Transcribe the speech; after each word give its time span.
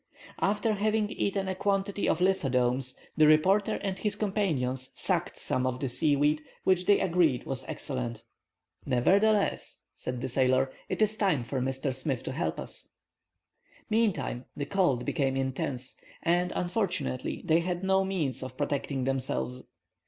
After 0.39 0.73
having 0.73 1.11
eaten 1.11 1.47
a 1.47 1.53
quantity 1.53 2.09
of 2.09 2.21
lithodomes 2.21 2.95
the 3.17 3.27
reporter 3.27 3.75
and 3.83 3.99
his 3.99 4.15
companions 4.15 4.89
sucked 4.95 5.37
some 5.37 5.67
of 5.67 5.79
the 5.79 5.87
seaweed, 5.89 6.41
which 6.63 6.87
they 6.87 6.99
agreed 6.99 7.45
was 7.45 7.63
excellent. 7.67 8.23
"Nevertheless," 8.83 9.81
said 9.93 10.21
the 10.21 10.27
sailor, 10.27 10.71
"it 10.89 11.03
is 11.03 11.15
time 11.17 11.43
for 11.43 11.61
Mr. 11.61 11.93
Smith 11.93 12.23
to 12.23 12.31
help 12.31 12.59
us." 12.59 12.89
Meantime 13.91 14.45
the 14.57 14.65
cold 14.65 15.05
became 15.05 15.37
intense, 15.37 15.95
and, 16.23 16.51
unfortunately, 16.55 17.43
they 17.45 17.59
had 17.59 17.83
no 17.83 18.03
means 18.03 18.41
of 18.41 18.57
protecting 18.57 19.03
themselves. 19.03 19.65